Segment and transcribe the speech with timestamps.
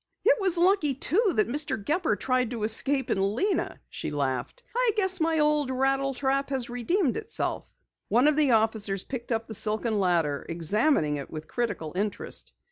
[0.25, 1.77] "It was lucky, too, that Mr.
[1.77, 4.63] Gepper tried to escape in Lena," she laughed.
[4.75, 7.69] "I guess my old rattle trap has redeemed itself."
[8.07, 12.51] One of the officers picked up the silken ladder, examining it with critical interest.